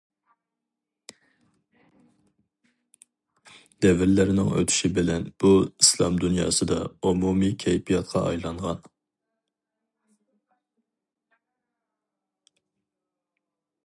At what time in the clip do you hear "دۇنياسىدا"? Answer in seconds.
6.25-6.79